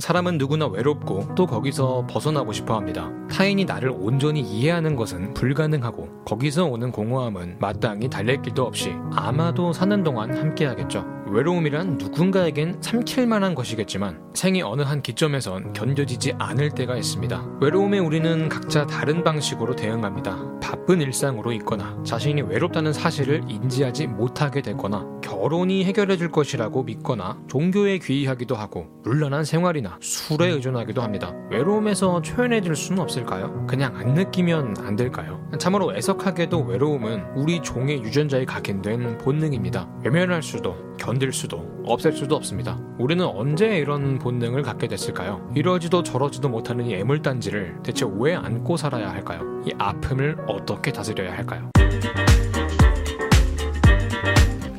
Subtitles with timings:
[0.00, 3.10] 사람은 누구나 외롭고 또 거기서 벗어나고 싶어 합니다.
[3.30, 10.02] 타인이 나를 온전히 이해하는 것은 불가능하고 거기서 오는 공허함은 마땅히 달랠 길도 없이 아마도 사는
[10.02, 11.19] 동안 함께하겠죠.
[11.32, 17.58] 외로움이란 누군가에겐 삼킬 만한 것이겠지만 생이 어느 한 기점에선 견뎌지지 않을 때가 있습니다.
[17.60, 20.58] 외로움에 우리는 각자 다른 방식으로 대응합니다.
[20.60, 27.98] 바쁜 일상으로 있거나 자신이 외롭다는 사실을 인지하지 못하게 되거나 결혼이 해결해 줄 것이라고 믿거나 종교에
[27.98, 31.32] 귀의하기도 하고 물란한 생활이나 술에 의존하기도 합니다.
[31.50, 33.66] 외로움에서 초연해질 수는 없을까요?
[33.68, 35.48] 그냥 안 느끼면 안 될까요?
[35.58, 39.88] 참으로 애석하게도 외로움은 우리 종의 유전자에 각인된 본능입니다.
[40.04, 42.78] 외면할 수도 견딜 수도 없앨 수도 없습니다.
[42.98, 45.50] 우리는 언제 이런 본능을 갖게 됐을까요?
[45.56, 49.40] 이러지도 저러지도 못하는 이 애물단지를 대체 왜 안고 살아야 할까요?
[49.66, 51.70] 이 아픔을 어떻게 다스려야 할까요?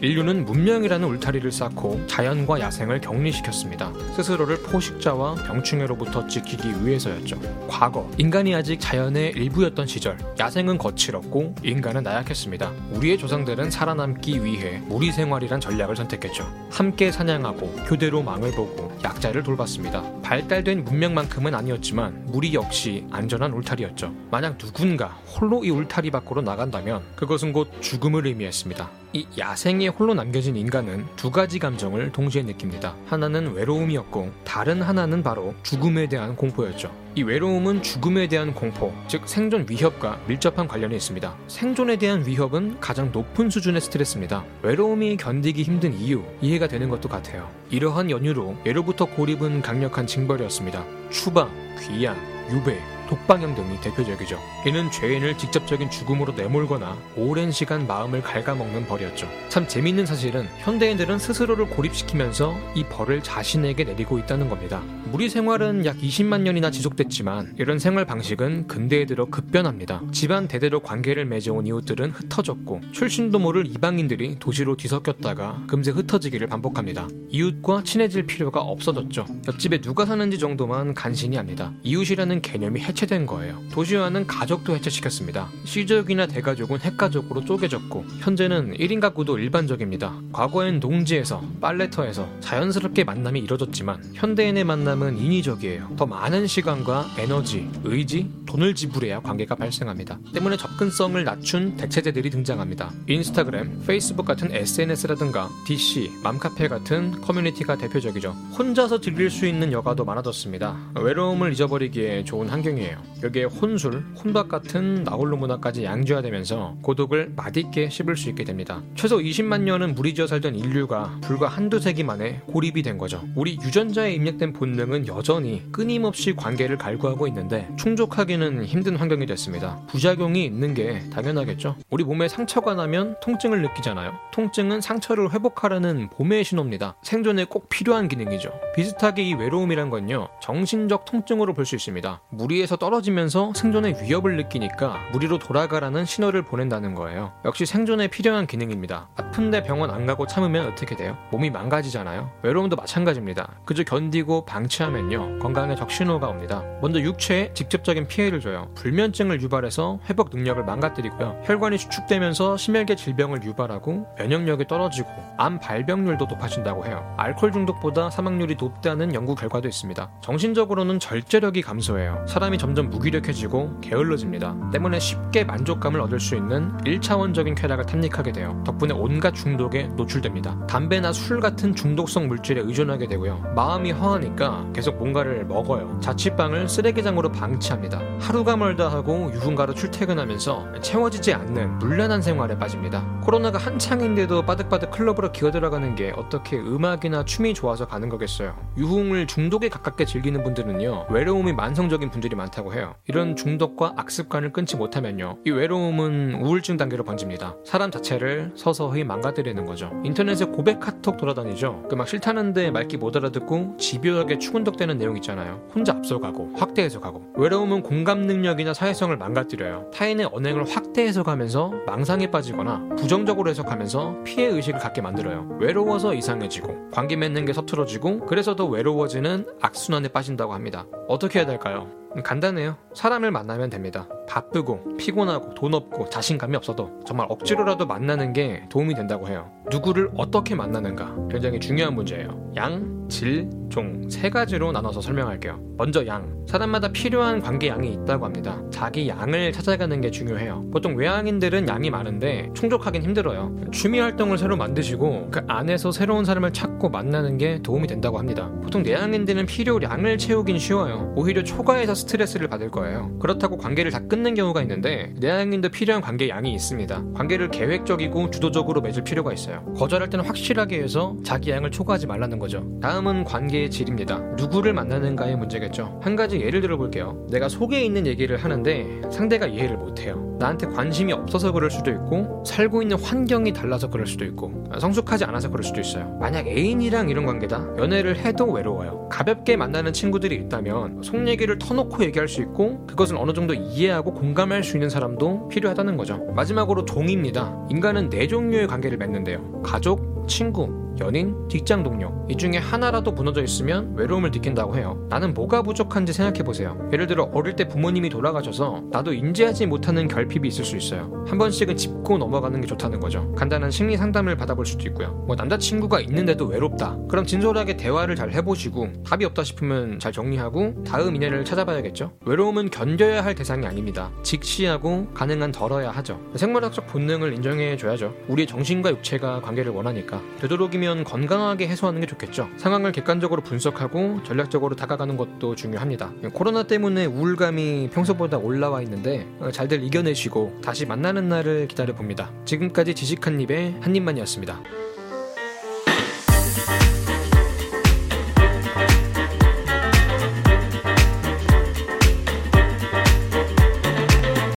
[0.02, 3.94] 인류는 문명이라는 울타리를 쌓고 자연과 야생을 격리시켰습니다.
[4.16, 7.40] 스스로를 포식자와 병충해로부터 지키기 위해서였죠.
[7.68, 12.72] 과거, 인간이 아직 자연의 일부였던 시절, 야생은 거칠었고 인간은 나약했습니다.
[12.96, 16.52] 우리의 조상들은 살아남기 위해 무리 생활이란 전략을 선택했죠.
[16.72, 20.04] 함께 사냥하고 교대로 망을 보고 약자를 돌봤습니다.
[20.24, 24.12] 발달된 문명만큼은 아니었지만 무리 역시 안전한 울타리였죠.
[24.32, 29.01] 만약 누군가 홀로 이 울타리 밖으로 나간다면 그것은 곧 죽음을 의미했습니다.
[29.14, 32.96] 이 야생에 홀로 남겨진 인간은 두 가지 감정을 동시에 느낍니다.
[33.08, 36.94] 하나는 외로움이었고 다른 하나는 바로 죽음에 대한 공포였죠.
[37.16, 41.36] 이 외로움은 죽음에 대한 공포, 즉 생존 위협과 밀접한 관련이 있습니다.
[41.50, 44.46] 생존에 대한 위협은 가장 높은 수준의 스트레스입니다.
[44.62, 47.50] 외로움이 견디기 힘든 이유, 이해가 되는 것도 같아요.
[47.70, 50.86] 이러한 연유로 예로부터 고립은 강력한 징벌이었습니다.
[51.10, 51.52] 추방,
[51.82, 52.16] 귀양,
[52.50, 52.80] 유배,
[53.12, 54.40] 독방형 등이 대표적이죠.
[54.66, 59.28] 이는 죄인을 직접적인 죽음으로 내몰거나 오랜 시간 마음을 갉아먹는 벌이었죠.
[59.50, 64.82] 참 재미있는 사실은 현대인들은 스스로를 고립시키면서 이 벌을 자신에게 내리고 있다는 겁니다.
[65.12, 70.04] 무리 생활은 약 20만 년이나 지속됐지만 이런 생활 방식은 근대에 들어 급변합니다.
[70.14, 77.10] 집안 대대로 관계를 맺어온 이웃들은 흩어졌고 출신도 모를 이방인들이 도시로 뒤섞였다가 금세 흩어지기를 반복합니다.
[77.28, 79.26] 이웃과 친해질 필요가 없어졌죠.
[79.50, 81.74] 옆집에 누가 사는지 정도만 간신히 합니다.
[81.84, 83.62] 이웃이라는 개념이 해체 된 거예요.
[83.72, 85.50] 도시화는 가족도 해체시켰습니다.
[85.64, 90.14] 시족이나 대가족은 핵가족으로 쪼개졌고 현재는 1인 가구도 일반적입니다.
[90.32, 95.96] 과거엔 농지에서 빨래터에서 자연스럽게 만남이 이뤄졌지만 현대인의 만남은 인위적이에요.
[95.98, 100.20] 더 많은 시간과 에너지, 의지, 돈을 지불해야 관계가 발생합니다.
[100.34, 102.92] 때문에 접근성을 낮춘 대체제들이 등장합니다.
[103.08, 108.32] 인스타그램, 페이스북 같은 SNS라든가 DC, 맘카페 같은 커뮤니티가 대표적이죠.
[108.58, 110.78] 혼자서 즐길 수 있는 여가도 많아졌습니다.
[110.96, 112.91] 외로움을 잊어버리기에 좋은 환경이에요.
[113.24, 118.82] 여기에 혼술, 혼밥 같은 나홀로 문화까지 양지화되면서 고독을 맛있게 씹을 수 있게 됩니다.
[118.96, 123.24] 최소 20만 년은 무리지어 살던 인류가 불과 한두 세기 만에 고립이 된 거죠.
[123.36, 129.82] 우리 유전자에 입력된 본능은 여전히 끊임없이 관계를 갈구하고 있는데 충족하기는 힘든 환경이 됐습니다.
[129.88, 131.76] 부작용이 있는 게 당연하겠죠.
[131.90, 134.14] 우리 몸에 상처가 나면 통증을 느끼잖아요.
[134.34, 136.96] 통증은 상처를 회복하라는 봄의 신호입니다.
[137.02, 138.52] 생존에 꼭 필요한 기능이죠.
[138.76, 140.28] 비슷하게 이 외로움이란 건요.
[140.42, 142.22] 정신적 통증으로 볼 수 있습니다.
[142.32, 147.34] 무리 에서 떨어지면서 생존의 위협을 느끼니까 무리로 돌아가라는 신호를 보낸다는 거예요.
[147.44, 149.10] 역시 생존에 필요한 기능입니다.
[149.18, 151.18] 아픈데 병원 안 가고 참으면 어떻게 돼요?
[151.32, 152.32] 몸이 망가지잖아요.
[152.44, 153.60] 외로움도 마찬가지입니다.
[153.66, 155.40] 그저 견디고 방치하면요.
[155.40, 156.64] 건강에 적신호가 옵니다.
[156.82, 158.70] 먼저 육체에 직접적인 피해를 줘요.
[158.76, 161.42] 불면증을 유발해서 회복 능력을 망가뜨리고요.
[161.44, 167.14] 혈관이 수축되면서 심혈계 질병을 유발하고 면역력이 떨어지고 암 발병률도 높아진다고 해요.
[167.18, 170.10] 알코올 중독보다 사망률이 높다는 연구 결과도 있습니다.
[170.22, 172.26] 정신적으로는 절제력이 감소해요.
[172.30, 174.56] 사람이 점점 무기력해지고 게을러집니다.
[174.72, 178.62] 때문에 쉽게 만족감을 얻을 수 있는 1차원적인 쾌락을 탐닉하게 돼요.
[178.64, 180.68] 덕분에 온갖 중독에 노출됩니다.
[180.68, 183.54] 담배나 술 같은 중독성 물질에 의존하게 되고요.
[183.56, 186.00] 마음이 허하니까 계속 뭔가를 먹어요.
[186.02, 188.00] 자취방을 쓰레기장으로 방치합니다.
[188.20, 193.04] 하루가 멀다 하고 유흥가로 출퇴근하면서 채워지지 않는 물란한 생활에 빠집니다.
[193.24, 198.56] 코로나가 한창인데도 바득바득 클럽으로 기어 들어가는 게 어떻게 음악이나 춤이 좋아서 가는 거겠어요.
[198.78, 201.08] 유흥을 중독에 가깝게 즐기는 분들은요.
[201.10, 202.96] 외로움이 만성적인 분들이 많다 고 해요.
[203.08, 205.38] 이런 중독과 악습관을 끊지 못하면요.
[205.46, 207.56] 이 외로움은 우울증 단계로 번집니다.
[207.64, 209.90] 사람 자체를 서서히 망가뜨리는 거죠.
[210.04, 211.86] 인터넷에 고백 카톡 돌아다니죠.
[211.90, 215.62] 그 막 싫다는데 말기 못 알아듣고 집요하게 추근덕대는 내용 있잖아요.
[215.74, 217.24] 혼자 앞서가고 확대해서 가고.
[217.36, 219.90] 외로움은 공감 능력이나 사회성을 망가뜨려요.
[219.94, 225.58] 타인의 언행을 확대해서 가면서 망상에 빠지거나 부정적으로 해석하면서 피해 의식을 갖게 만들어요.
[225.60, 230.86] 외로워서 이상해지고 관계 맺는 게 서툴어지고 그래서 더 외로워지는 악순환에 빠진다고 합니다.
[231.08, 231.88] 어떻게 해야 될까요?
[232.24, 232.76] 간단해요.
[232.94, 234.08] 사람을 만나면 됩니다.
[234.28, 239.50] 바쁘고 피곤하고 돈 없고 자신감이 없어도 정말 억지로라도 만나는 게 도움이 된다고 해요.
[239.72, 242.52] 누구를 어떻게 만나는가 굉장히 중요한 문제예요.
[242.58, 245.60] 양, 질, 종 세 가지로 나눠서 설명할게요.
[245.78, 246.46] 먼저 양.
[246.46, 248.62] 사람마다 필요한 관계 양이 있다고 합니다.
[248.70, 250.70] 자기 양을 찾아가는 게 중요해요.
[250.72, 253.56] 보통 외향인들은 양이 많은데 충족하긴 힘들어요.
[253.72, 258.52] 취미 활동을 새로 만드시고 그 안에서 새로운 사람을 찾고 만나는 게 도움이 된다고 합니다.
[258.62, 261.14] 보통 내향인들은 필요량을 채우긴 쉬워요.
[261.16, 263.18] 오히려 초과해서 스트레스를 받을 거예요.
[263.20, 267.04] 그렇다고 관계를 다 끊는 경우가 있는데 내향인도 필요한 관계 양이 있습니다.
[267.16, 269.64] 관계를 계획적이고 주도적으로 맺을 필요가 있어요.
[269.78, 272.66] 거절할 때는 확실하게 해서 자기 양을 초과하지 말라는 거죠.
[272.82, 274.20] 다음은 관계의 질입니다.
[274.38, 276.00] 누구를 만나는가의 문제겠죠.
[276.04, 277.26] 한 가지 예를 들어 볼게요.
[277.30, 280.32] 내가 속에 있는 얘기를 하는데 상대가 이해를 못해요.
[280.40, 285.50] 나한테 관심이 없어서 그럴 수도 있고 살고 있는 환경이 달라서 그럴 수도 있고 성숙하지 않아서
[285.50, 286.18] 그럴 수도 있어요.
[286.20, 287.76] 만약 애인이랑 이런 관계다.
[287.78, 289.08] 연애를 해도 외로워요.
[289.10, 294.64] 가볍게 만나는 친구들이 있다면 속 얘기를 터놓고 얘기할 수 있고 그것을 어느 정도 이해하고 공감할
[294.64, 296.18] 수 있는 사람도 필요하다는 거죠.
[296.36, 297.68] 마지막으로 종입니다.
[297.70, 299.62] 인간은 네 종류의 관계를 맺는데요.
[299.62, 305.06] 가족, 친구, 연인, 직장 동료 이 중에 하나라도 무너져 있으면 외로움을 느낀다고 해요.
[305.10, 306.78] 나는 뭐가 부족한지 생각해 보세요.
[306.94, 311.26] 예를 들어 어릴 때 부모님이 돌아가셔서 나도 인지하지 못하는 결핍이 있을 수 있어요.
[311.28, 313.34] 한 번씩은 짚고 넘어가는 게 좋다는 거죠.
[313.34, 315.24] 간단한 심리 상담을 받아볼 수도 있고요.
[315.28, 316.98] 뭐 남자친구가 있는데도 외롭다.
[317.10, 322.14] 그럼 진솔하게 대화를 잘 해보시고 답이 없다 싶으면 잘 정리하고 다음 인연을 찾아봐야겠죠.
[322.26, 324.12] 외로움은 견뎌야 할 대상이 아닙니다.
[324.24, 326.20] 직시하고 가능한 덜어야 하죠.
[326.36, 328.14] 생물학적 본능을 인정해 줘야죠.
[328.28, 332.50] 우리의 정신과 육체가 관계를 원하니까 되도록이면 되면 건강하게 해소하는 게 좋겠죠.
[332.58, 336.12] 상황을 객관적으로 분석하고 전략적으로 다가가는 것도 중요합니다.
[336.34, 342.32] 코로나 때문에 우울감이 평소보다 올라와 있는데 어, 잘들 이겨내시고 다시 만나는 날을 기다려 봅니다.
[342.46, 344.62] 지금까지 지식한 입의 한 입만이었습니다.